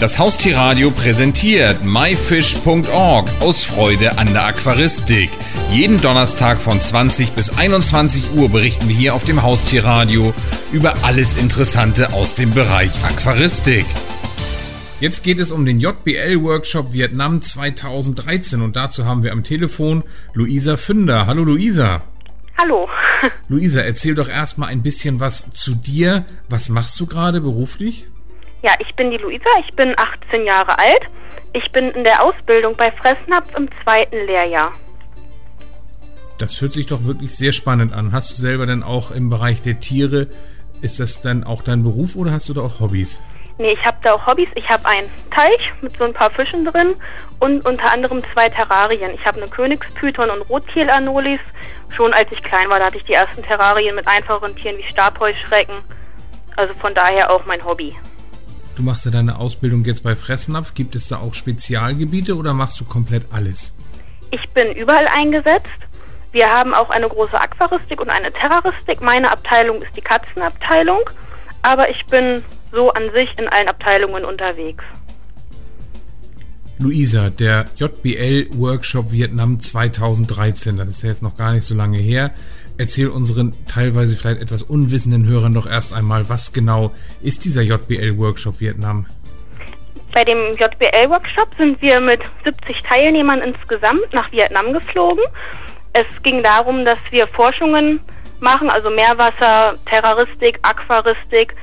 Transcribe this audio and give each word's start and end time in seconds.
Das 0.00 0.18
Haustierradio 0.18 0.90
präsentiert 0.90 1.84
myfish.org 1.84 3.30
aus 3.40 3.64
Freude 3.64 4.18
an 4.18 4.26
der 4.32 4.46
Aquaristik. 4.46 5.30
Jeden 5.70 6.00
Donnerstag 6.00 6.60
von 6.60 6.80
20 6.80 7.32
bis 7.32 7.56
21 7.56 8.32
Uhr 8.34 8.50
berichten 8.50 8.88
wir 8.88 8.94
hier 8.94 9.14
auf 9.14 9.24
dem 9.24 9.42
Haustierradio 9.42 10.34
über 10.72 10.94
alles 11.04 11.36
Interessante 11.36 12.12
aus 12.12 12.34
dem 12.34 12.50
Bereich 12.50 12.90
Aquaristik. 13.04 13.86
Jetzt 15.00 15.22
geht 15.22 15.38
es 15.38 15.52
um 15.52 15.64
den 15.64 15.80
JBL-Workshop 15.80 16.92
Vietnam 16.92 17.40
2013 17.40 18.62
und 18.62 18.76
dazu 18.76 19.06
haben 19.06 19.22
wir 19.22 19.32
am 19.32 19.44
Telefon 19.44 20.02
Luisa 20.34 20.76
Fünder. 20.76 21.26
Hallo 21.26 21.44
Luisa. 21.44 22.02
Hallo. 22.58 22.88
Luisa, 23.48 23.80
erzähl 23.80 24.16
doch 24.16 24.28
erstmal 24.28 24.70
ein 24.70 24.82
bisschen 24.82 25.20
was 25.20 25.52
zu 25.52 25.76
dir. 25.76 26.26
Was 26.48 26.68
machst 26.68 26.98
du 27.00 27.06
gerade 27.06 27.40
beruflich? 27.40 28.06
Ja, 28.64 28.72
ich 28.78 28.94
bin 28.94 29.10
die 29.10 29.18
Luisa, 29.18 29.50
ich 29.68 29.76
bin 29.76 29.94
18 29.94 30.46
Jahre 30.46 30.78
alt. 30.78 31.10
Ich 31.52 31.70
bin 31.70 31.90
in 31.90 32.02
der 32.02 32.22
Ausbildung 32.22 32.74
bei 32.74 32.90
Fressnapf 32.90 33.54
im 33.54 33.68
zweiten 33.82 34.16
Lehrjahr. 34.16 34.72
Das 36.38 36.62
hört 36.62 36.72
sich 36.72 36.86
doch 36.86 37.04
wirklich 37.04 37.36
sehr 37.36 37.52
spannend 37.52 37.92
an. 37.92 38.12
Hast 38.12 38.30
du 38.30 38.34
selber 38.34 38.64
denn 38.64 38.82
auch 38.82 39.10
im 39.10 39.28
Bereich 39.28 39.60
der 39.60 39.80
Tiere, 39.80 40.28
ist 40.80 40.98
das 40.98 41.20
dann 41.20 41.44
auch 41.44 41.62
dein 41.62 41.82
Beruf 41.82 42.16
oder 42.16 42.32
hast 42.32 42.48
du 42.48 42.54
da 42.54 42.62
auch 42.62 42.80
Hobbys? 42.80 43.22
Nee, 43.58 43.72
ich 43.72 43.84
habe 43.84 43.98
da 44.02 44.14
auch 44.14 44.26
Hobbys. 44.26 44.48
Ich 44.54 44.66
habe 44.70 44.86
einen 44.86 45.10
Teich 45.30 45.72
mit 45.82 45.94
so 45.98 46.04
ein 46.04 46.14
paar 46.14 46.30
Fischen 46.30 46.64
drin 46.64 46.94
und 47.40 47.66
unter 47.66 47.92
anderem 47.92 48.22
zwei 48.32 48.48
Terrarien. 48.48 49.12
Ich 49.14 49.26
habe 49.26 49.42
eine 49.42 49.50
Königspython 49.50 50.30
und 50.30 50.40
Rotkehlanolis. 50.48 51.40
Schon 51.94 52.14
als 52.14 52.32
ich 52.32 52.42
klein 52.42 52.70
war, 52.70 52.78
da 52.78 52.86
hatte 52.86 52.96
ich 52.96 53.04
die 53.04 53.12
ersten 53.12 53.42
Terrarien 53.42 53.94
mit 53.94 54.08
einfachen 54.08 54.56
Tieren 54.56 54.78
wie 54.78 54.90
Stabheuschrecken. 54.90 55.76
Also 56.56 56.72
von 56.72 56.94
daher 56.94 57.30
auch 57.30 57.44
mein 57.44 57.62
Hobby. 57.62 57.94
Du 58.76 58.82
machst 58.82 59.04
ja 59.04 59.12
deine 59.12 59.38
Ausbildung 59.38 59.84
jetzt 59.84 60.02
bei 60.02 60.16
Fressnapf. 60.16 60.74
Gibt 60.74 60.94
es 60.96 61.08
da 61.08 61.18
auch 61.18 61.34
Spezialgebiete 61.34 62.36
oder 62.36 62.54
machst 62.54 62.80
du 62.80 62.84
komplett 62.84 63.26
alles? 63.32 63.76
Ich 64.30 64.48
bin 64.50 64.72
überall 64.72 65.06
eingesetzt. 65.06 65.70
Wir 66.32 66.48
haben 66.48 66.74
auch 66.74 66.90
eine 66.90 67.08
große 67.08 67.40
Aquaristik 67.40 68.00
und 68.00 68.10
eine 68.10 68.32
Terroristik. 68.32 69.00
Meine 69.00 69.30
Abteilung 69.30 69.80
ist 69.80 69.96
die 69.96 70.00
Katzenabteilung, 70.00 70.98
aber 71.62 71.88
ich 71.88 72.04
bin 72.06 72.42
so 72.72 72.90
an 72.90 73.10
sich 73.10 73.32
in 73.38 73.46
allen 73.48 73.68
Abteilungen 73.68 74.24
unterwegs. 74.24 74.84
Luisa, 76.78 77.30
der 77.30 77.66
JBL 77.76 78.48
Workshop 78.58 79.12
Vietnam 79.12 79.60
2013, 79.60 80.76
das 80.76 80.88
ist 80.88 81.02
ja 81.02 81.10
jetzt 81.10 81.22
noch 81.22 81.36
gar 81.36 81.52
nicht 81.52 81.64
so 81.64 81.74
lange 81.74 81.98
her. 81.98 82.32
Erzähl 82.76 83.08
unseren 83.08 83.54
teilweise 83.68 84.16
vielleicht 84.16 84.40
etwas 84.40 84.64
unwissenden 84.64 85.26
Hörern 85.26 85.54
doch 85.54 85.66
erst 85.66 85.94
einmal, 85.94 86.28
was 86.28 86.52
genau 86.52 86.92
ist 87.22 87.44
dieser 87.44 87.62
JBL 87.62 88.18
Workshop 88.18 88.60
Vietnam? 88.60 89.06
Bei 90.12 90.24
dem 90.24 90.38
JBL 90.52 91.10
Workshop 91.10 91.48
sind 91.56 91.80
wir 91.80 92.00
mit 92.00 92.20
70 92.44 92.82
Teilnehmern 92.82 93.40
insgesamt 93.40 94.12
nach 94.12 94.30
Vietnam 94.32 94.72
geflogen. 94.72 95.24
Es 95.92 96.06
ging 96.24 96.42
darum, 96.42 96.84
dass 96.84 96.98
wir 97.10 97.26
Forschungen 97.28 98.00
machen, 98.40 98.68
also 98.68 98.90
Meerwasser, 98.90 99.74
Terroristik, 99.86 100.58
Aquaristik, 100.62 101.54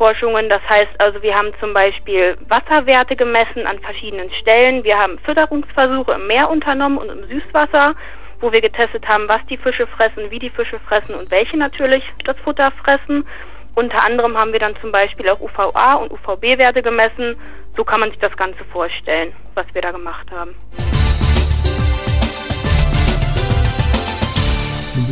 Forschungen. 0.00 0.48
Das 0.48 0.62
heißt 0.66 0.94
also, 0.98 1.22
wir 1.22 1.34
haben 1.34 1.52
zum 1.60 1.74
Beispiel 1.74 2.38
Wasserwerte 2.48 3.16
gemessen 3.16 3.66
an 3.66 3.78
verschiedenen 3.80 4.30
Stellen. 4.40 4.82
Wir 4.82 4.98
haben 4.98 5.18
Fütterungsversuche 5.18 6.12
im 6.12 6.26
Meer 6.26 6.48
unternommen 6.48 6.96
und 6.96 7.10
im 7.10 7.28
Süßwasser, 7.28 7.94
wo 8.40 8.50
wir 8.50 8.62
getestet 8.62 9.06
haben, 9.06 9.28
was 9.28 9.44
die 9.50 9.58
Fische 9.58 9.86
fressen, 9.86 10.30
wie 10.30 10.38
die 10.38 10.48
Fische 10.48 10.80
fressen 10.88 11.14
und 11.14 11.30
welche 11.30 11.58
natürlich 11.58 12.10
das 12.24 12.38
Futter 12.38 12.72
fressen. 12.82 13.26
Unter 13.74 14.02
anderem 14.02 14.38
haben 14.38 14.52
wir 14.52 14.58
dann 14.58 14.74
zum 14.80 14.90
Beispiel 14.90 15.28
auch 15.28 15.40
UVA 15.40 15.96
und 15.96 16.10
UVB-Werte 16.12 16.82
gemessen. 16.82 17.36
So 17.76 17.84
kann 17.84 18.00
man 18.00 18.10
sich 18.10 18.20
das 18.20 18.34
Ganze 18.38 18.64
vorstellen, 18.64 19.34
was 19.54 19.66
wir 19.74 19.82
da 19.82 19.90
gemacht 19.90 20.30
haben. 20.32 20.54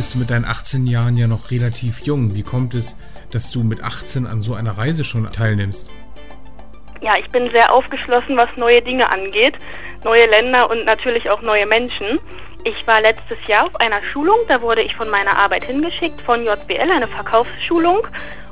Bist 0.09 0.19
mit 0.19 0.31
deinen 0.31 0.45
18 0.45 0.87
Jahren 0.87 1.17
ja 1.17 1.27
noch 1.27 1.51
relativ 1.51 1.99
jung. 1.99 2.33
Wie 2.33 2.41
kommt 2.41 2.73
es, 2.73 2.97
dass 3.29 3.51
du 3.51 3.63
mit 3.63 3.83
18 3.83 4.25
an 4.25 4.41
so 4.41 4.55
einer 4.55 4.75
Reise 4.75 5.03
schon 5.03 5.31
teilnimmst? 5.31 5.91
Ja, 7.01 7.13
ich 7.19 7.29
bin 7.29 7.47
sehr 7.51 7.71
aufgeschlossen, 7.71 8.35
was 8.35 8.49
neue 8.57 8.81
Dinge 8.81 9.07
angeht, 9.07 9.53
neue 10.03 10.25
Länder 10.25 10.67
und 10.67 10.83
natürlich 10.85 11.29
auch 11.29 11.43
neue 11.43 11.67
Menschen. 11.67 12.19
Ich 12.63 12.87
war 12.87 13.01
letztes 13.01 13.37
Jahr 13.47 13.67
auf 13.67 13.75
einer 13.75 14.01
Schulung, 14.11 14.37
da 14.47 14.59
wurde 14.61 14.81
ich 14.81 14.95
von 14.95 15.11
meiner 15.11 15.37
Arbeit 15.37 15.65
hingeschickt, 15.65 16.19
von 16.21 16.43
JBL, 16.43 16.91
eine 16.91 17.07
Verkaufsschulung. 17.07 18.07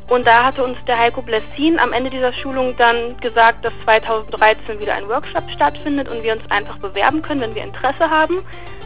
Und 0.09 0.25
da 0.25 0.45
hatte 0.45 0.63
uns 0.63 0.77
der 0.85 0.97
Heiko 0.97 1.21
Blessin 1.21 1.79
am 1.79 1.91
Ende 1.91 2.09
dieser 2.09 2.31
Schulung 2.31 2.75
dann 2.77 3.17
gesagt, 3.17 3.65
dass 3.65 3.73
2013 3.83 4.79
wieder 4.79 4.93
ein 4.93 5.09
Workshop 5.09 5.43
stattfindet 5.51 6.09
und 6.09 6.23
wir 6.23 6.31
uns 6.31 6.43
einfach 6.49 6.77
bewerben 6.77 7.21
können, 7.21 7.41
wenn 7.41 7.55
wir 7.55 7.63
Interesse 7.63 8.09
haben. 8.09 8.37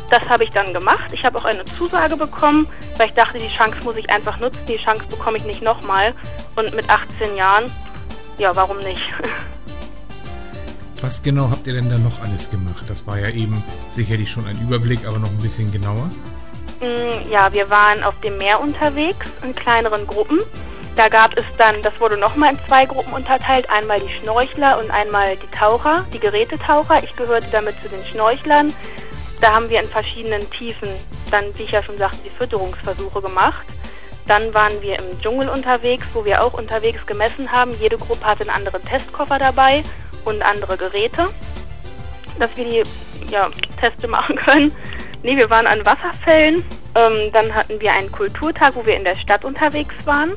Das 0.10 0.28
habe 0.28 0.44
ich 0.44 0.50
dann 0.50 0.74
gemacht. 0.74 1.14
Ich 1.14 1.24
habe 1.24 1.38
auch 1.38 1.46
eine 1.46 1.64
Zusage 1.66 2.18
bekommen, 2.18 2.68
weil 2.98 3.08
ich 3.08 3.14
dachte, 3.14 3.38
die 3.38 3.48
Chance 3.48 3.78
muss 3.84 3.98
ich 3.98 4.10
einfach 4.10 4.40
nutzen. 4.40 4.60
Die 4.68 4.78
Chance 4.78 5.06
bekomme 5.10 5.38
ich 5.38 5.46
nicht 5.46 5.62
nochmal. 5.62 6.14
Und 6.56 6.74
mit 6.76 6.90
18 6.90 7.38
Jahren, 7.38 7.72
ja, 8.38 8.56
warum 8.56 8.80
nicht? 8.80 9.10
Was 11.02 11.24
genau 11.24 11.50
habt 11.50 11.66
ihr 11.66 11.74
denn 11.74 11.90
da 11.90 11.98
noch 11.98 12.22
alles 12.22 12.50
gemacht? 12.50 12.84
Das 12.88 13.08
war 13.08 13.18
ja 13.20 13.30
eben 13.30 13.64
sicherlich 13.90 14.30
schon 14.30 14.46
ein 14.48 14.60
Überblick, 14.62 15.08
aber 15.08 15.18
noch 15.18 15.30
ein 15.30 15.42
bisschen 15.42 15.72
genauer. 15.72 16.10
Mm, 16.80 17.32
ja, 17.32 17.52
wir 17.54 17.70
waren 17.70 18.04
auf 18.04 18.20
dem 18.22 18.38
Meer 18.38 18.60
unterwegs 18.60 19.28
in 19.44 19.54
kleineren 19.54 20.06
Gruppen. 20.06 20.40
Da 20.96 21.08
gab 21.08 21.38
es 21.38 21.46
dann, 21.58 21.82
das 21.82 22.00
wurde 22.00 22.18
nochmal 22.18 22.54
in 22.54 22.60
zwei 22.68 22.86
Gruppen 22.86 23.14
unterteilt, 23.14 23.70
einmal 23.70 24.00
die 24.00 24.12
Schnorchler 24.12 24.80
und 24.80 24.92
einmal 24.92 25.38
die 25.38 25.48
Taucher, 25.48 26.06
die 26.14 26.20
Gerätetaucher. 26.20 27.02
Ich 27.04 27.16
gehörte 27.16 27.48
damit 27.52 27.76
zu 27.82 27.90
den 27.90 28.06
Schnorchlern. 28.06 28.74
Da 29.40 29.56
haben 29.56 29.70
wir 29.70 29.82
in 29.82 29.88
verschiedenen 29.88 30.48
Tiefen 30.52 30.90
dann, 31.32 31.46
wie 31.58 31.64
ich 31.64 31.72
ja 31.72 31.82
schon 31.82 31.98
sagte, 31.98 32.20
die 32.26 32.30
Fütterungsversuche 32.30 33.22
gemacht. 33.22 33.66
Dann 34.28 34.54
waren 34.54 34.82
wir 34.82 35.00
im 35.00 35.20
Dschungel 35.20 35.50
unterwegs, 35.50 36.06
wo 36.14 36.24
wir 36.26 36.44
auch 36.44 36.54
unterwegs 36.54 37.06
gemessen 37.06 37.52
haben. 37.52 37.72
Jede 37.80 37.98
Gruppe 37.98 38.24
hatte 38.26 38.42
einen 38.42 38.52
anderen 38.52 38.84
Testkoffer 38.84 39.40
dabei 39.40 39.84
und 40.26 40.42
andere 40.44 40.78
Geräte, 40.78 41.30
dass 42.38 42.56
wir 42.56 42.66
die 42.66 42.84
ja, 43.32 43.50
Teste 43.80 44.08
machen 44.08 44.36
können. 44.46 44.76
Nee, 45.24 45.38
wir 45.38 45.50
waren 45.50 45.68
an 45.68 45.86
Wasserfällen. 45.86 46.64
Ähm, 46.94 47.32
dann 47.32 47.56
hatten 47.56 47.80
wir 47.80 47.94
einen 47.94 48.12
Kulturtag, 48.12 48.76
wo 48.76 48.86
wir 48.86 48.98
in 48.98 49.06
der 49.06 49.16
Stadt 49.16 49.46
unterwegs 49.46 49.96
waren, 50.06 50.34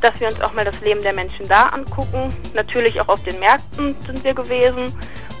dass 0.00 0.20
wir 0.20 0.28
uns 0.28 0.40
auch 0.40 0.52
mal 0.52 0.64
das 0.64 0.80
Leben 0.80 1.02
der 1.02 1.12
Menschen 1.12 1.46
da 1.48 1.68
angucken. 1.68 2.32
Natürlich 2.54 3.00
auch 3.00 3.08
auf 3.08 3.22
den 3.22 3.38
Märkten 3.40 3.96
sind 4.06 4.24
wir 4.24 4.34
gewesen 4.34 4.92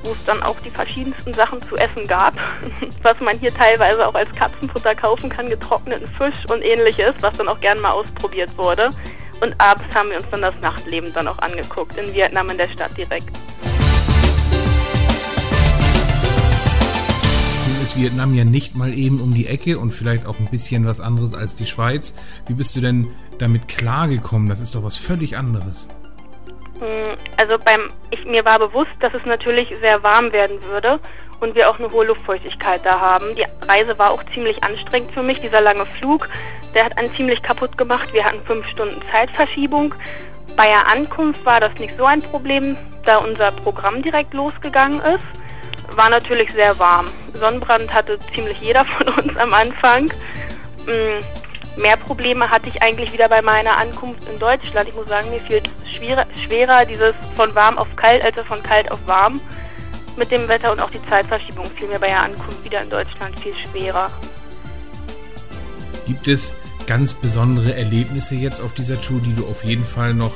wo 0.02 0.10
es 0.10 0.24
dann 0.24 0.42
auch 0.42 0.58
die 0.60 0.70
verschiedensten 0.70 1.34
Sachen 1.34 1.60
zu 1.62 1.76
essen 1.76 2.06
gab, 2.06 2.34
was 3.02 3.20
man 3.20 3.38
hier 3.38 3.52
teilweise 3.52 4.06
auch 4.06 4.14
als 4.14 4.30
Katzenfutter 4.32 4.94
kaufen 4.94 5.28
kann, 5.28 5.48
getrockneten 5.48 6.06
Fisch 6.16 6.44
und 6.50 6.64
ähnliches, 6.64 7.14
was 7.20 7.36
dann 7.36 7.48
auch 7.48 7.60
gern 7.60 7.80
mal 7.80 7.90
ausprobiert 7.90 8.56
wurde. 8.56 8.90
Und 9.40 9.54
abends 9.58 9.94
haben 9.94 10.10
wir 10.10 10.16
uns 10.16 10.28
dann 10.30 10.42
das 10.42 10.54
Nachtleben 10.60 11.12
dann 11.12 11.28
auch 11.28 11.38
angeguckt, 11.38 11.96
in 11.96 12.12
Vietnam 12.12 12.50
in 12.50 12.58
der 12.58 12.68
Stadt 12.68 12.96
direkt. 12.96 13.30
Vietnam 17.98 18.32
ja 18.34 18.44
nicht 18.44 18.76
mal 18.76 18.94
eben 18.94 19.20
um 19.20 19.34
die 19.34 19.46
Ecke 19.46 19.78
und 19.78 19.90
vielleicht 19.90 20.24
auch 20.24 20.38
ein 20.38 20.46
bisschen 20.46 20.86
was 20.86 21.00
anderes 21.00 21.34
als 21.34 21.56
die 21.56 21.66
Schweiz. 21.66 22.14
Wie 22.46 22.54
bist 22.54 22.76
du 22.76 22.80
denn 22.80 23.08
damit 23.38 23.66
klargekommen? 23.66 24.48
Das 24.48 24.60
ist 24.60 24.76
doch 24.76 24.84
was 24.84 24.96
völlig 24.96 25.36
anderes. 25.36 25.88
Mm, 26.80 27.16
also 27.36 27.56
beim, 27.58 27.88
ich, 28.10 28.24
mir 28.24 28.44
war 28.44 28.60
bewusst, 28.60 28.92
dass 29.00 29.12
es 29.14 29.26
natürlich 29.26 29.74
sehr 29.82 30.00
warm 30.04 30.32
werden 30.32 30.62
würde 30.62 31.00
und 31.40 31.56
wir 31.56 31.68
auch 31.68 31.78
eine 31.80 31.90
hohe 31.90 32.06
Luftfeuchtigkeit 32.06 32.80
da 32.84 33.00
haben. 33.00 33.26
Die 33.34 33.44
Reise 33.66 33.98
war 33.98 34.12
auch 34.12 34.22
ziemlich 34.32 34.62
anstrengend 34.62 35.10
für 35.10 35.22
mich. 35.22 35.40
Dieser 35.40 35.60
lange 35.60 35.84
Flug, 35.84 36.28
der 36.74 36.84
hat 36.84 36.96
einen 36.96 37.12
ziemlich 37.14 37.42
kaputt 37.42 37.76
gemacht. 37.76 38.12
Wir 38.12 38.24
hatten 38.24 38.40
fünf 38.46 38.68
Stunden 38.68 39.02
Zeitverschiebung. 39.10 39.94
Bei 40.56 40.66
der 40.66 40.86
Ankunft 40.88 41.44
war 41.44 41.58
das 41.58 41.74
nicht 41.78 41.94
so 41.96 42.04
ein 42.04 42.22
Problem, 42.22 42.76
da 43.04 43.18
unser 43.18 43.50
Programm 43.50 44.02
direkt 44.02 44.34
losgegangen 44.34 45.00
ist. 45.00 45.26
War 45.98 46.10
natürlich 46.10 46.52
sehr 46.52 46.78
warm. 46.78 47.08
Sonnenbrand 47.34 47.92
hatte 47.92 48.18
ziemlich 48.34 48.58
jeder 48.60 48.84
von 48.84 49.08
uns 49.08 49.36
am 49.36 49.52
Anfang. 49.52 50.06
Mm, 50.86 51.20
Mehr 51.78 51.96
Probleme 51.96 52.50
hatte 52.50 52.68
ich 52.68 52.82
eigentlich 52.82 53.12
wieder 53.12 53.28
bei 53.28 53.40
meiner 53.40 53.76
Ankunft 53.76 54.28
in 54.28 54.38
Deutschland. 54.40 54.88
Ich 54.88 54.96
muss 54.96 55.08
sagen, 55.08 55.30
mir 55.30 55.40
fiel 55.40 55.62
schwerer, 55.92 56.26
schwerer 56.34 56.84
dieses 56.84 57.14
von 57.36 57.54
warm 57.54 57.78
auf 57.78 57.86
kalt, 57.94 58.24
als 58.24 58.34
von 58.46 58.60
kalt 58.64 58.90
auf 58.90 58.98
warm 59.06 59.40
mit 60.16 60.32
dem 60.32 60.48
Wetter 60.48 60.72
und 60.72 60.80
auch 60.80 60.90
die 60.90 61.04
Zeitverschiebung 61.06 61.66
fiel 61.66 61.86
mir 61.86 62.00
bei 62.00 62.08
der 62.08 62.22
Ankunft 62.22 62.64
wieder 62.64 62.82
in 62.82 62.90
Deutschland 62.90 63.38
viel 63.38 63.54
schwerer. 63.56 64.10
Gibt 66.08 66.26
es 66.26 66.54
ganz 66.88 67.14
besondere 67.14 67.76
Erlebnisse 67.76 68.34
jetzt 68.34 68.60
auf 68.60 68.74
dieser 68.74 69.00
Tour, 69.00 69.20
die 69.20 69.34
du 69.34 69.46
auf 69.46 69.64
jeden 69.64 69.86
Fall 69.86 70.14
noch 70.14 70.32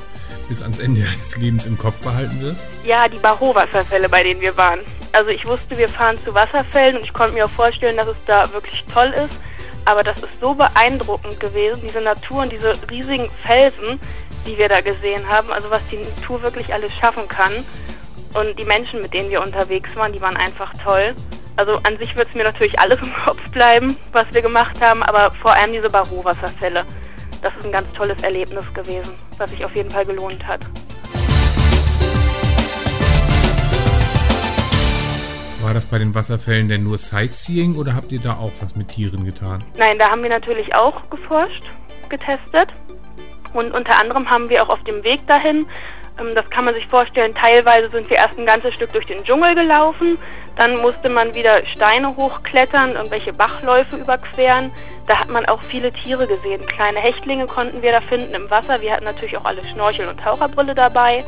bis 0.53 0.63
ans 0.63 0.79
Ende 0.81 1.01
deines 1.01 1.35
Lebens 1.39 1.65
im 1.65 1.79
Kopf 1.79 1.97
behalten 2.03 2.39
wirst? 2.43 2.67
Ja, 2.85 3.09
die 3.09 3.17
Baho-Wasserfälle, 3.17 4.07
bei 4.11 4.23
denen 4.23 4.43
wir 4.43 4.55
waren. 4.59 4.81
Also 5.13 5.31
ich 5.31 5.47
wusste, 5.47 5.79
wir 5.79 5.89
fahren 5.89 6.19
zu 6.19 6.35
Wasserfällen 6.35 6.97
und 6.97 7.05
ich 7.05 7.13
konnte 7.15 7.35
mir 7.35 7.47
auch 7.47 7.51
vorstellen, 7.51 7.97
dass 7.97 8.07
es 8.07 8.19
da 8.27 8.53
wirklich 8.53 8.85
toll 8.93 9.15
ist. 9.17 9.35
Aber 9.87 10.03
das 10.03 10.19
ist 10.19 10.39
so 10.43 10.53
beeindruckend 10.53 11.41
gewesen, 11.41 11.81
diese 11.89 12.03
Natur 12.03 12.43
und 12.43 12.53
diese 12.53 12.75
riesigen 12.91 13.31
Felsen, 13.47 13.99
die 14.47 14.59
wir 14.59 14.69
da 14.69 14.83
gesehen 14.83 15.27
haben, 15.27 15.51
also 15.51 15.71
was 15.71 15.81
die 15.91 15.97
Natur 15.97 16.43
wirklich 16.43 16.73
alles 16.75 16.93
schaffen 16.93 17.27
kann. 17.29 17.53
Und 18.35 18.59
die 18.59 18.65
Menschen, 18.67 19.01
mit 19.01 19.15
denen 19.15 19.31
wir 19.31 19.41
unterwegs 19.41 19.97
waren, 19.97 20.13
die 20.13 20.21
waren 20.21 20.37
einfach 20.37 20.71
toll. 20.85 21.15
Also 21.57 21.77
an 21.83 21.97
sich 21.97 22.15
wird 22.15 22.29
es 22.29 22.35
mir 22.35 22.45
natürlich 22.45 22.79
alles 22.79 22.99
im 23.01 23.15
Kopf 23.25 23.41
bleiben, 23.53 23.97
was 24.13 24.27
wir 24.33 24.43
gemacht 24.43 24.83
haben, 24.83 25.03
aber 25.03 25.33
vor 25.33 25.55
allem 25.55 25.73
diese 25.73 25.89
Barrow-Wasserfälle. 25.89 26.85
Das 27.43 27.53
ist 27.57 27.67
ein 27.67 27.73
ganz 27.73 27.93
tolles 27.93 28.23
Erlebnis 28.23 28.65
gewesen, 28.73 29.13
was 29.37 29.51
sich 29.51 29.65
auf 29.65 29.75
jeden 29.75 29.91
Fall 29.91 30.07
gelohnt 30.07 30.47
hat. 30.47 30.61
War 35.61 35.75
das 35.75 35.85
bei 35.85 35.99
den 35.99 36.15
Wasserfällen 36.15 36.69
denn 36.69 36.85
nur 36.85 36.99
Sightseeing 36.99 37.77
oder 37.77 37.95
habt 37.95 38.13
ihr 38.13 38.21
da 38.21 38.35
auch 38.35 38.53
was 38.61 38.77
mit 38.77 38.89
Tieren 38.89 39.25
getan? 39.25 39.65
Nein, 39.77 39.99
da 39.99 40.09
haben 40.09 40.23
wir 40.23 40.31
natürlich 40.31 40.73
auch 40.75 41.09
geforscht, 41.11 41.65
getestet. 42.09 42.69
Und 43.53 43.73
unter 43.73 44.01
anderem 44.01 44.31
haben 44.31 44.49
wir 44.49 44.63
auch 44.63 44.69
auf 44.69 44.83
dem 44.85 45.03
Weg 45.03 45.27
dahin, 45.27 45.67
das 46.35 46.49
kann 46.51 46.65
man 46.65 46.75
sich 46.75 46.87
vorstellen, 46.89 47.35
teilweise 47.35 47.89
sind 47.89 48.09
wir 48.09 48.19
erst 48.19 48.39
ein 48.39 48.47
ganzes 48.47 48.75
Stück 48.75 48.93
durch 48.93 49.07
den 49.07 49.25
Dschungel 49.25 49.55
gelaufen, 49.55 50.19
dann 50.57 50.75
musste 50.81 51.09
man 51.09 51.35
wieder 51.35 51.67
Steine 51.67 52.15
hochklettern, 52.17 52.93
irgendwelche 52.93 53.33
Bachläufe 53.33 53.97
überqueren. 53.97 54.71
Da 55.07 55.19
hat 55.19 55.29
man 55.29 55.47
auch 55.47 55.63
viele 55.63 55.91
Tiere 55.91 56.27
gesehen. 56.27 56.61
Kleine 56.67 57.01
Hechtlinge 57.01 57.47
konnten 57.47 57.83
wir 57.83 57.91
da 57.91 58.01
finden 58.01 58.35
im 58.35 58.51
Wasser. 58.51 58.81
Wir 58.81 58.93
hatten 58.93 59.05
natürlich 59.05 59.37
auch 59.37 59.45
alle 59.45 59.65
Schnorchel 59.65 60.07
und 60.09 60.21
Taucherbrille 60.21 60.75
dabei. 60.75 61.25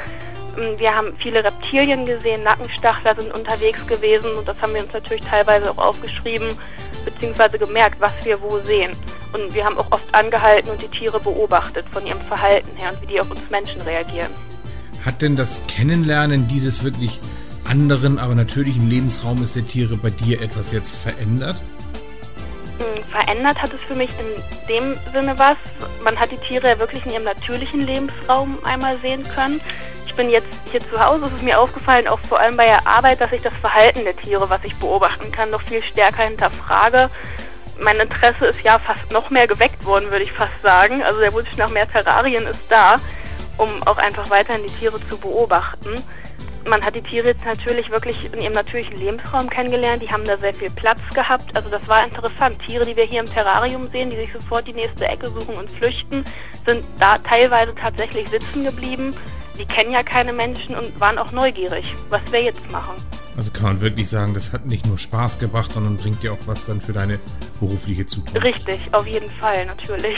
Ähm, 0.59 0.79
wir 0.79 0.93
haben 0.93 1.17
viele 1.19 1.43
Reptilien 1.43 2.05
gesehen, 2.05 2.43
Nackenstachler 2.43 3.15
sind 3.19 3.35
unterwegs 3.35 3.87
gewesen 3.87 4.35
und 4.37 4.47
das 4.47 4.61
haben 4.61 4.75
wir 4.75 4.83
uns 4.83 4.93
natürlich 4.93 5.25
teilweise 5.25 5.71
auch 5.71 5.79
aufgeschrieben 5.79 6.49
bzw. 7.05 7.59
gemerkt, 7.59 8.01
was 8.01 8.13
wir 8.25 8.41
wo 8.43 8.59
sehen. 8.59 8.93
Und 9.33 9.53
wir 9.53 9.65
haben 9.65 9.79
auch 9.79 9.91
oft 9.91 10.15
angehalten 10.15 10.71
und 10.71 10.81
die 10.81 10.89
Tiere 10.89 11.19
beobachtet 11.19 11.87
von 11.93 12.07
ihrem 12.07 12.21
Verhalten 12.21 12.77
her 12.77 12.91
und 12.91 13.03
wie 13.03 13.07
die 13.07 13.21
auf 13.21 13.31
uns 13.31 13.51
Menschen 13.51 13.81
reagieren. 13.81 14.31
Hat 15.05 15.23
denn 15.23 15.37
das 15.37 15.63
Kennenlernen 15.67 16.49
dieses 16.49 16.85
wirklich 16.85 17.21
anderen, 17.69 18.19
aber 18.19 18.35
natürlichen 18.35 18.89
Lebensraumes 18.89 19.53
der 19.53 19.65
Tiere 19.65 19.97
bei 19.97 20.11
dir 20.11 20.41
etwas 20.41 20.73
jetzt 20.73 20.95
verändert? 20.95 21.57
Hm, 22.79 23.05
verändert 23.05 23.61
hat 23.61 23.73
es 23.73 23.83
für 23.83 23.95
mich 23.95 24.11
in 24.19 24.43
dem 24.69 24.97
Sinne 25.13 25.39
was. 25.39 25.57
Man 26.03 26.17
hat 26.19 26.31
die 26.31 26.37
Tiere 26.37 26.69
ja 26.69 26.79
wirklich 26.79 27.05
in 27.07 27.13
ihrem 27.13 27.25
natürlichen 27.25 27.81
Lebensraum 27.81 28.59
einmal 28.65 28.99
sehen 29.01 29.23
können 29.35 29.61
ich 30.15 30.17
bin 30.17 30.31
jetzt 30.31 30.47
hier 30.71 30.79
zu 30.79 31.05
Hause, 31.05 31.27
ist 31.27 31.33
es 31.39 31.43
mir 31.43 31.59
aufgefallen, 31.59 32.07
auch 32.07 32.21
vor 32.29 32.39
allem 32.39 32.57
bei 32.57 32.67
der 32.67 32.87
Arbeit, 32.87 33.21
dass 33.21 33.33
ich 33.33 33.43
das 33.43 33.57
Verhalten 33.57 34.05
der 34.05 34.17
Tiere, 34.17 34.49
was 34.49 34.61
ich 34.63 34.77
beobachten 34.77 35.33
kann, 35.33 35.51
noch 35.51 35.63
viel 35.63 35.83
stärker 35.83 36.23
hinterfrage. 36.23 37.09
Mein 37.81 37.99
Interesse 37.99 38.47
ist 38.47 38.61
ja 38.61 38.79
fast 38.79 39.11
noch 39.11 39.31
mehr 39.31 39.49
geweckt 39.49 39.85
worden, 39.85 40.13
würde 40.13 40.23
ich 40.23 40.31
fast 40.31 40.63
sagen. 40.63 41.03
Also 41.03 41.19
der 41.19 41.33
Wunsch 41.33 41.51
nach 41.57 41.69
mehr 41.71 41.91
Terrarien 41.91 42.47
ist 42.47 42.63
da, 42.69 42.95
um 43.59 43.83
auch 43.85 43.99
einfach 43.99 44.31
weiterhin 44.31 44.63
die 44.63 44.73
Tiere 44.73 45.01
zu 45.09 45.17
beobachten. 45.19 45.95
Man 46.67 46.83
hat 46.83 46.95
die 46.95 47.03
Tiere 47.03 47.29
jetzt 47.29 47.45
natürlich 47.45 47.91
wirklich 47.91 48.33
in 48.33 48.41
ihrem 48.41 48.55
natürlichen 48.55 48.97
Lebensraum 48.97 49.51
kennengelernt. 49.51 50.03
Die 50.03 50.09
haben 50.09 50.25
da 50.25 50.39
sehr 50.39 50.55
viel 50.55 50.71
Platz 50.71 51.03
gehabt. 51.15 51.55
Also 51.55 51.69
das 51.69 51.87
war 51.89 52.03
interessant. 52.05 52.59
Tiere, 52.67 52.87
die 52.87 52.97
wir 52.97 53.05
hier 53.05 53.21
im 53.21 53.27
Terrarium 53.27 53.91
sehen, 53.91 54.09
die 54.09 54.17
sich 54.17 54.33
sofort 54.33 54.67
die 54.67 54.73
nächste 54.73 55.07
Ecke 55.07 55.29
suchen 55.29 55.57
und 55.57 55.71
flüchten, 55.71 56.25
sind 56.67 56.85
da 56.99 57.19
teilweise 57.19 57.75
tatsächlich 57.75 58.29
sitzen 58.31 58.65
geblieben 58.65 59.15
die 59.59 59.65
kennen 59.65 59.93
ja 59.93 60.03
keine 60.03 60.33
Menschen 60.33 60.75
und 60.75 61.01
waren 61.01 61.19
auch 61.19 61.33
neugierig, 61.33 61.95
was 62.11 62.21
wir 62.31 62.43
jetzt 62.43 62.71
machen. 62.71 62.95
Also 63.37 63.51
kann 63.51 63.65
man 63.65 63.81
wirklich 63.81 64.09
sagen, 64.09 64.35
das 64.35 64.53
hat 64.53 64.67
nicht 64.67 64.87
nur 64.87 64.99
Spaß 64.99 65.39
gebracht, 65.39 65.73
sondern 65.73 65.97
bringt 65.97 66.23
dir 66.23 66.33
auch 66.33 66.39
was 66.47 66.67
dann 66.67 66.81
für 66.81 66.93
deine 66.93 67.19
berufliche 67.59 68.07
Zukunft. 68.07 68.45
Richtig, 68.45 68.81
auf 68.93 69.07
jeden 69.07 69.29
Fall, 69.29 69.67
natürlich. 69.67 70.17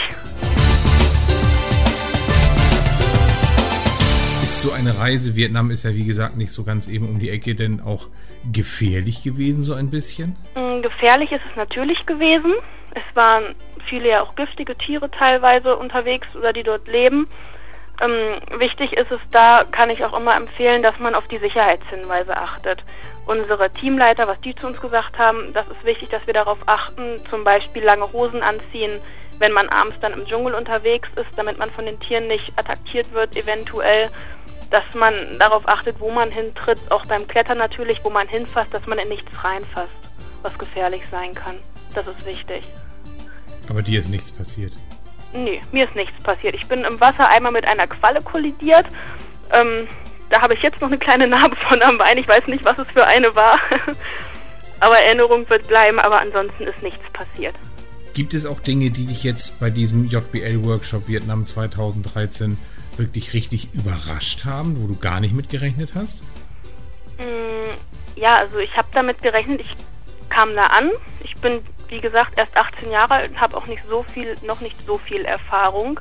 Ist 4.47 4.61
so 4.61 4.71
eine 4.71 4.97
Reise, 4.97 5.35
Vietnam 5.35 5.71
ist 5.71 5.83
ja 5.83 5.93
wie 5.93 6.05
gesagt 6.05 6.37
nicht 6.37 6.53
so 6.53 6.63
ganz 6.63 6.87
eben 6.87 7.09
um 7.09 7.19
die 7.19 7.29
Ecke, 7.29 7.53
denn 7.53 7.81
auch 7.81 8.07
gefährlich 8.49 9.21
gewesen, 9.21 9.61
so 9.61 9.73
ein 9.73 9.89
bisschen? 9.89 10.37
Mm, 10.55 10.81
gefährlich 10.81 11.33
ist 11.33 11.41
es 11.51 11.55
natürlich 11.57 12.05
gewesen. 12.05 12.53
Es 12.95 13.03
waren 13.13 13.55
viele 13.89 14.07
ja 14.07 14.21
auch 14.21 14.35
giftige 14.35 14.77
Tiere 14.77 15.11
teilweise 15.11 15.75
unterwegs 15.75 16.33
oder 16.33 16.53
die 16.53 16.63
dort 16.63 16.87
leben. 16.87 17.27
Ähm, 17.99 18.59
wichtig 18.59 18.93
ist 18.93 19.11
es 19.11 19.19
da, 19.31 19.63
kann 19.71 19.89
ich 19.89 20.03
auch 20.05 20.17
immer 20.17 20.35
empfehlen, 20.35 20.83
dass 20.83 20.99
man 20.99 21.15
auf 21.15 21.27
die 21.27 21.39
Sicherheitshinweise 21.39 22.37
achtet. 22.37 22.83
Unsere 23.25 23.71
Teamleiter, 23.71 24.27
was 24.27 24.39
die 24.41 24.55
zu 24.55 24.67
uns 24.67 24.79
gesagt 24.79 25.17
haben, 25.17 25.51
das 25.53 25.67
ist 25.67 25.83
wichtig, 25.83 26.09
dass 26.09 26.25
wir 26.27 26.33
darauf 26.33 26.59
achten, 26.67 27.17
zum 27.29 27.43
Beispiel 27.43 27.83
lange 27.83 28.11
Hosen 28.13 28.43
anziehen, 28.43 29.01
wenn 29.39 29.51
man 29.51 29.69
abends 29.69 29.99
dann 29.99 30.13
im 30.13 30.25
Dschungel 30.25 30.53
unterwegs 30.53 31.09
ist, 31.15 31.37
damit 31.37 31.57
man 31.57 31.71
von 31.71 31.85
den 31.85 31.99
Tieren 31.99 32.27
nicht 32.27 32.57
attackiert 32.57 33.11
wird, 33.13 33.35
eventuell, 33.35 34.09
dass 34.69 34.93
man 34.93 35.13
darauf 35.39 35.67
achtet, 35.67 35.99
wo 35.99 36.11
man 36.11 36.31
hintritt, 36.31 36.79
auch 36.91 37.05
beim 37.05 37.27
Klettern 37.27 37.57
natürlich, 37.57 38.03
wo 38.03 38.09
man 38.09 38.27
hinfasst, 38.27 38.73
dass 38.73 38.85
man 38.85 38.99
in 38.99 39.09
nichts 39.09 39.31
reinfasst, 39.43 39.97
was 40.43 40.57
gefährlich 40.57 41.03
sein 41.09 41.33
kann. 41.33 41.55
Das 41.95 42.07
ist 42.07 42.25
wichtig. 42.25 42.63
Aber 43.69 43.81
dir 43.81 43.99
ist 43.99 44.09
nichts 44.09 44.31
passiert. 44.31 44.73
Nee, 45.33 45.61
mir 45.71 45.85
ist 45.85 45.95
nichts 45.95 46.21
passiert. 46.23 46.55
Ich 46.55 46.67
bin 46.67 46.83
im 46.83 46.99
Wasser 46.99 47.27
einmal 47.29 47.51
mit 47.51 47.65
einer 47.65 47.87
Qualle 47.87 48.21
kollidiert. 48.21 48.85
Ähm, 49.51 49.87
da 50.29 50.41
habe 50.41 50.53
ich 50.53 50.61
jetzt 50.61 50.81
noch 50.81 50.87
eine 50.87 50.97
kleine 50.97 51.27
Narbe 51.27 51.55
von 51.67 51.81
am 51.81 51.97
Bein. 51.97 52.17
Ich 52.17 52.27
weiß 52.27 52.47
nicht, 52.47 52.65
was 52.65 52.77
es 52.79 52.87
für 52.93 53.05
eine 53.05 53.35
war. 53.35 53.59
aber 54.79 54.99
Erinnerung 54.99 55.49
wird 55.49 55.67
bleiben, 55.67 55.99
aber 55.99 56.21
ansonsten 56.21 56.63
ist 56.63 56.81
nichts 56.83 57.09
passiert. 57.11 57.55
Gibt 58.13 58.33
es 58.33 58.45
auch 58.45 58.59
Dinge, 58.59 58.89
die 58.89 59.05
dich 59.05 59.23
jetzt 59.23 59.59
bei 59.59 59.69
diesem 59.69 60.07
JBL-Workshop 60.07 61.07
Vietnam 61.07 61.45
2013 61.45 62.57
wirklich 62.97 63.33
richtig 63.33 63.73
überrascht 63.73 64.45
haben, 64.45 64.81
wo 64.81 64.87
du 64.87 64.97
gar 64.97 65.19
nicht 65.19 65.35
mitgerechnet 65.35 65.91
hast? 65.93 66.23
Mm, 67.19 67.75
ja, 68.15 68.33
also 68.33 68.57
ich 68.57 68.75
habe 68.75 68.87
damit 68.91 69.21
gerechnet. 69.21 69.61
Ich 69.61 69.75
kam 70.29 70.53
da 70.55 70.63
an. 70.63 70.91
Ich 71.23 71.35
bin 71.35 71.61
wie 71.89 72.01
gesagt, 72.01 72.37
erst 72.37 72.55
18 72.55 72.91
Jahre 72.91 73.15
alt 73.15 73.29
und 73.29 73.41
habe 73.41 73.57
auch 73.57 73.67
nicht 73.67 73.83
so 73.87 74.03
viel, 74.03 74.35
noch 74.43 74.61
nicht 74.61 74.79
so 74.85 74.97
viel 74.97 75.25
Erfahrung. 75.25 75.99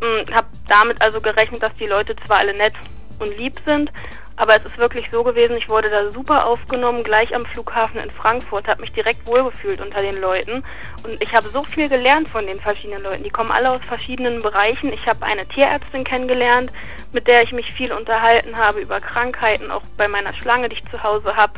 Hm, 0.00 0.34
habe 0.34 0.48
damit 0.68 1.00
also 1.00 1.20
gerechnet, 1.20 1.62
dass 1.62 1.74
die 1.76 1.86
Leute 1.86 2.14
zwar 2.26 2.38
alle 2.38 2.56
nett 2.56 2.74
und 3.18 3.36
lieb 3.38 3.60
sind, 3.64 3.92
aber 4.36 4.56
es 4.56 4.64
ist 4.64 4.78
wirklich 4.78 5.08
so 5.12 5.22
gewesen, 5.22 5.56
ich 5.56 5.68
wurde 5.68 5.90
da 5.90 6.10
super 6.10 6.46
aufgenommen, 6.46 7.04
gleich 7.04 7.34
am 7.34 7.46
Flughafen 7.46 8.00
in 8.00 8.10
Frankfurt, 8.10 8.66
habe 8.66 8.80
mich 8.80 8.92
direkt 8.92 9.26
wohlgefühlt 9.28 9.80
unter 9.80 10.02
den 10.02 10.20
Leuten 10.20 10.64
und 11.04 11.22
ich 11.22 11.32
habe 11.32 11.48
so 11.48 11.62
viel 11.62 11.88
gelernt 11.88 12.28
von 12.28 12.44
den 12.44 12.58
verschiedenen 12.58 13.04
Leuten. 13.04 13.22
Die 13.22 13.30
kommen 13.30 13.52
alle 13.52 13.70
aus 13.70 13.80
verschiedenen 13.86 14.40
Bereichen. 14.40 14.92
Ich 14.92 15.06
habe 15.06 15.24
eine 15.24 15.46
Tierärztin 15.46 16.02
kennengelernt, 16.02 16.72
mit 17.12 17.28
der 17.28 17.42
ich 17.42 17.52
mich 17.52 17.72
viel 17.72 17.92
unterhalten 17.92 18.56
habe 18.56 18.80
über 18.80 18.98
Krankheiten, 18.98 19.70
auch 19.70 19.82
bei 19.96 20.08
meiner 20.08 20.34
Schlange, 20.34 20.68
die 20.68 20.76
ich 20.76 20.90
zu 20.90 21.00
Hause 21.00 21.36
habe. 21.36 21.52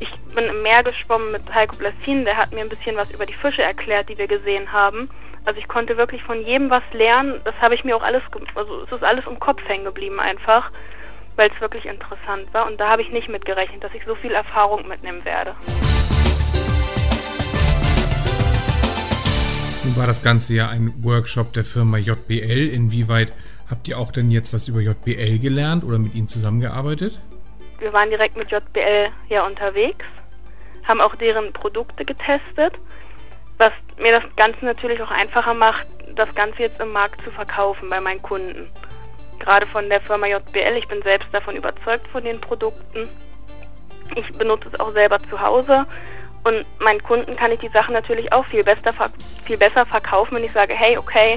Ich 0.00 0.10
bin 0.34 0.44
im 0.44 0.62
Meer 0.62 0.82
geschwommen 0.82 1.32
mit 1.32 1.54
Heiko 1.54 1.76
Blassin, 1.76 2.24
der 2.24 2.36
hat 2.36 2.52
mir 2.52 2.60
ein 2.60 2.68
bisschen 2.68 2.96
was 2.96 3.12
über 3.12 3.26
die 3.26 3.34
Fische 3.34 3.62
erklärt, 3.62 4.08
die 4.08 4.18
wir 4.18 4.26
gesehen 4.26 4.72
haben. 4.72 5.08
Also 5.44 5.58
ich 5.58 5.66
konnte 5.66 5.96
wirklich 5.96 6.22
von 6.22 6.44
jedem 6.44 6.70
was 6.70 6.84
lernen. 6.92 7.40
Das 7.44 7.54
habe 7.60 7.74
ich 7.74 7.84
mir 7.84 7.96
auch 7.96 8.02
alles, 8.02 8.22
also 8.54 8.82
es 8.84 8.92
ist 8.92 9.02
alles 9.02 9.26
im 9.26 9.40
Kopf 9.40 9.60
hängen 9.66 9.84
geblieben 9.84 10.20
einfach, 10.20 10.70
weil 11.36 11.50
es 11.50 11.60
wirklich 11.60 11.84
interessant 11.84 12.52
war. 12.52 12.66
Und 12.66 12.80
da 12.80 12.88
habe 12.88 13.02
ich 13.02 13.10
nicht 13.10 13.28
mitgerechnet, 13.28 13.82
dass 13.82 13.92
ich 13.94 14.04
so 14.06 14.14
viel 14.14 14.32
Erfahrung 14.32 14.86
mitnehmen 14.86 15.24
werde. 15.24 15.54
Nun 19.84 19.96
war 19.96 20.06
das 20.06 20.22
Ganze 20.22 20.54
ja 20.54 20.68
ein 20.68 20.94
Workshop 21.02 21.52
der 21.54 21.64
Firma 21.64 21.98
JBL. 21.98 22.68
Inwieweit 22.72 23.32
habt 23.68 23.88
ihr 23.88 23.98
auch 23.98 24.12
denn 24.12 24.30
jetzt 24.30 24.54
was 24.54 24.68
über 24.68 24.80
JBL 24.80 25.40
gelernt 25.40 25.82
oder 25.82 25.98
mit 25.98 26.14
ihnen 26.14 26.28
zusammengearbeitet? 26.28 27.20
Wir 27.82 27.92
waren 27.92 28.10
direkt 28.10 28.36
mit 28.36 28.48
JBL 28.48 29.08
ja 29.28 29.44
unterwegs, 29.44 30.06
haben 30.84 31.00
auch 31.00 31.16
deren 31.16 31.52
Produkte 31.52 32.04
getestet, 32.04 32.78
was 33.58 33.72
mir 33.98 34.12
das 34.12 34.36
Ganze 34.36 34.64
natürlich 34.64 35.02
auch 35.02 35.10
einfacher 35.10 35.52
macht, 35.52 35.88
das 36.14 36.32
Ganze 36.32 36.62
jetzt 36.62 36.78
im 36.78 36.92
Markt 36.92 37.20
zu 37.22 37.32
verkaufen 37.32 37.88
bei 37.88 38.00
meinen 38.00 38.22
Kunden. 38.22 38.70
Gerade 39.40 39.66
von 39.66 39.90
der 39.90 40.00
Firma 40.00 40.28
JBL, 40.28 40.76
ich 40.78 40.86
bin 40.86 41.02
selbst 41.02 41.26
davon 41.32 41.56
überzeugt 41.56 42.06
von 42.06 42.22
den 42.22 42.40
Produkten. 42.40 43.08
Ich 44.14 44.30
benutze 44.38 44.68
es 44.72 44.78
auch 44.78 44.92
selber 44.92 45.18
zu 45.18 45.40
Hause 45.40 45.84
und 46.44 46.64
meinen 46.78 47.02
Kunden 47.02 47.34
kann 47.34 47.50
ich 47.50 47.58
die 47.58 47.70
Sachen 47.70 47.94
natürlich 47.94 48.32
auch 48.32 48.44
viel 48.44 48.62
besser, 48.62 48.92
viel 49.44 49.58
besser 49.58 49.84
verkaufen, 49.86 50.36
wenn 50.36 50.44
ich 50.44 50.52
sage, 50.52 50.74
hey, 50.74 50.96
okay, 50.96 51.36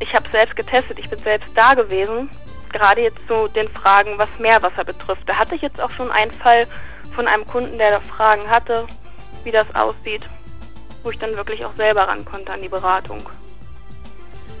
ich 0.00 0.12
habe 0.12 0.28
selbst 0.30 0.56
getestet, 0.56 0.98
ich 0.98 1.08
bin 1.08 1.20
selbst 1.20 1.56
da 1.56 1.74
gewesen, 1.74 2.28
gerade 2.74 3.00
jetzt 3.00 3.26
zu 3.26 3.48
den 3.48 3.68
Fragen, 3.70 4.18
was 4.18 4.28
Meerwasser 4.38 4.84
betrifft. 4.84 5.22
Da 5.26 5.38
hatte 5.38 5.54
ich 5.54 5.62
jetzt 5.62 5.80
auch 5.80 5.90
schon 5.90 6.10
einen 6.10 6.32
Fall 6.32 6.66
von 7.14 7.26
einem 7.26 7.46
Kunden, 7.46 7.78
der 7.78 7.92
da 7.92 8.00
Fragen 8.00 8.50
hatte, 8.50 8.86
wie 9.44 9.50
das 9.50 9.74
aussieht, 9.74 10.22
wo 11.02 11.10
ich 11.10 11.18
dann 11.18 11.36
wirklich 11.36 11.64
auch 11.64 11.74
selber 11.76 12.02
ran 12.02 12.24
konnte 12.24 12.52
an 12.52 12.60
die 12.60 12.68
Beratung. 12.68 13.22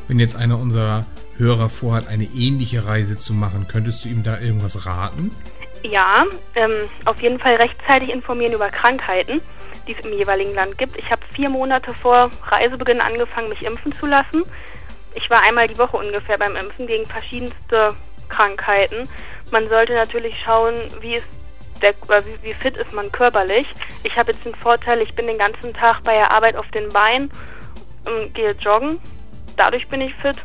Wenn 0.08 0.18
jetzt 0.18 0.36
einer 0.36 0.58
unserer 0.58 1.04
Hörer 1.36 1.68
vorhat, 1.68 2.08
eine 2.08 2.24
ähnliche 2.24 2.86
Reise 2.86 3.16
zu 3.18 3.32
machen, 3.32 3.66
könntest 3.68 4.04
du 4.04 4.08
ihm 4.08 4.22
da 4.22 4.38
irgendwas 4.38 4.86
raten? 4.86 5.34
Ja, 5.82 6.24
ähm, 6.54 6.72
auf 7.04 7.20
jeden 7.20 7.38
Fall 7.38 7.56
rechtzeitig 7.56 8.10
informieren 8.10 8.52
über 8.52 8.68
Krankheiten, 8.68 9.40
die 9.88 9.94
es 9.94 10.04
im 10.04 10.16
jeweiligen 10.16 10.54
Land 10.54 10.78
gibt. 10.78 10.96
Ich 10.96 11.10
habe 11.10 11.22
vier 11.34 11.50
Monate 11.50 11.92
vor 11.94 12.30
Reisebeginn 12.44 13.00
angefangen, 13.00 13.48
mich 13.48 13.62
impfen 13.64 13.92
zu 13.98 14.06
lassen. 14.06 14.44
Ich 15.14 15.30
war 15.30 15.42
einmal 15.42 15.68
die 15.68 15.78
Woche 15.78 15.96
ungefähr 15.96 16.38
beim 16.38 16.56
Impfen 16.56 16.86
gegen 16.86 17.06
verschiedenste 17.06 17.94
Krankheiten. 18.28 19.08
Man 19.50 19.68
sollte 19.68 19.94
natürlich 19.94 20.38
schauen, 20.40 20.74
wie 21.00 21.16
ist 21.16 21.26
der, 21.82 21.94
wie, 22.42 22.54
fit 22.54 22.76
ist 22.76 22.92
man 22.92 23.10
körperlich. 23.12 23.66
Ich 24.02 24.18
habe 24.18 24.32
jetzt 24.32 24.44
den 24.44 24.54
Vorteil, 24.54 25.00
ich 25.00 25.14
bin 25.14 25.26
den 25.26 25.38
ganzen 25.38 25.74
Tag 25.74 26.02
bei 26.02 26.14
der 26.14 26.30
Arbeit 26.30 26.56
auf 26.56 26.68
den 26.68 26.88
Beinen 26.88 27.30
und 28.06 28.34
gehe 28.34 28.52
joggen. 28.52 29.00
Dadurch 29.56 29.88
bin 29.88 30.00
ich 30.00 30.14
fit 30.16 30.36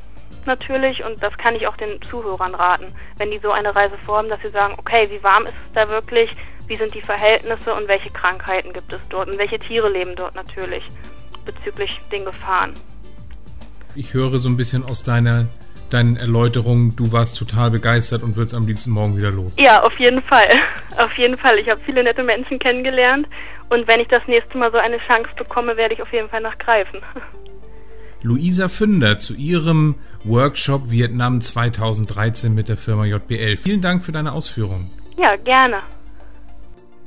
natürlich 0.46 1.04
und 1.04 1.22
das 1.22 1.38
kann 1.38 1.56
ich 1.56 1.68
auch 1.68 1.78
den 1.78 2.02
Zuhörern 2.02 2.56
raten, 2.56 2.88
wenn 3.18 3.32
die 3.32 3.38
so 3.40 3.52
eine 3.52 3.76
Reise 3.76 3.98
vorhaben, 4.00 4.30
dass 4.30 4.42
sie 4.42 4.50
sagen, 4.50 4.76
okay, 4.78 5.08
wie 5.10 5.24
warm 5.24 5.46
ist 5.46 5.54
es 5.54 5.74
da 5.74 5.90
wirklich, 5.90 6.32
wie 6.68 6.76
sind 6.76 6.94
die 6.94 7.02
Verhältnisse 7.02 7.74
und 7.74 7.88
welche 7.88 8.12
Krankheiten 8.12 8.74
gibt 8.74 8.92
es 8.94 9.02
dort 9.10 9.30
und 9.30 9.38
welche 9.38 9.60
Tiere 9.60 9.90
leben 9.90 10.16
dort 10.16 10.36
natürlich 10.36 10.84
bezüglich 11.46 12.00
den 12.12 12.26
Gefahren. 12.26 12.74
Ich 14.00 14.14
höre 14.14 14.40
so 14.40 14.48
ein 14.48 14.56
bisschen 14.56 14.86
aus 14.86 15.04
deiner 15.04 15.48
deinen 15.90 16.16
Erläuterungen, 16.16 16.96
du 16.96 17.12
warst 17.12 17.38
total 17.38 17.70
begeistert 17.70 18.24
und 18.24 18.38
würdest 18.38 18.56
am 18.56 18.66
liebsten 18.66 18.92
morgen 18.92 19.18
wieder 19.18 19.30
los. 19.30 19.58
Ja, 19.58 19.84
auf 19.84 20.00
jeden 20.00 20.22
Fall. 20.22 20.48
Auf 20.98 21.18
jeden 21.18 21.38
Fall. 21.38 21.58
Ich 21.60 21.68
habe 21.68 21.82
viele 21.86 22.04
nette 22.04 22.24
Menschen 22.24 22.60
kennengelernt 22.60 23.28
und 23.70 23.88
wenn 23.88 24.00
ich 24.00 24.08
das 24.08 24.22
nächste 24.28 24.58
Mal 24.58 24.72
so 24.72 24.78
eine 24.78 25.00
Chance 25.00 25.30
bekomme, 25.38 25.76
werde 25.76 25.96
ich 25.96 26.02
auf 26.02 26.14
jeden 26.14 26.30
Fall 26.30 26.42
nachgreifen. 26.42 27.02
Luisa 28.22 28.70
Fünder 28.70 29.18
zu 29.18 29.34
ihrem 29.34 29.96
Workshop 30.24 30.92
Vietnam 30.92 31.42
2013 31.42 32.54
mit 32.54 32.70
der 32.70 32.78
Firma 32.78 33.06
JBL. 33.06 33.58
Vielen 33.58 33.82
Dank 33.82 34.06
für 34.06 34.12
deine 34.14 34.32
Ausführungen. 34.32 34.90
Ja, 35.18 35.36
gerne. 35.36 35.82